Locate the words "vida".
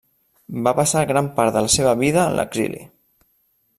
2.01-2.25